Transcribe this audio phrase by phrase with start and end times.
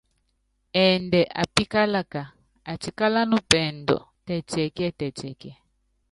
[0.83, 2.21] Ɛɛndɛ apíkálaka,
[2.71, 5.53] atíkálána pɛɛdu tɛtiɛkíɛtɛtiɛkiɛ.